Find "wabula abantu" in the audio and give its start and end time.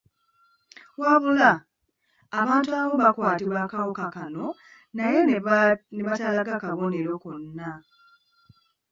1.01-2.67